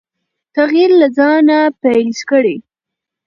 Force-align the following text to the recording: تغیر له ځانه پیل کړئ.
تغیر 0.55 0.89
له 0.99 1.07
ځانه 1.17 1.59
پیل 1.81 2.09
کړئ. 2.29 2.57